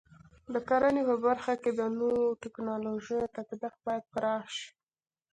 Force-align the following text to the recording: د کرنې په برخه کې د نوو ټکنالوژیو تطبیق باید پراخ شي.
د 0.53 0.55
کرنې 0.69 1.01
په 1.09 1.15
برخه 1.25 1.53
کې 1.61 1.71
د 1.79 1.81
نوو 1.97 2.37
ټکنالوژیو 2.43 3.31
تطبیق 3.35 3.73
باید 3.85 4.03
پراخ 4.13 4.45
شي. 4.57 4.67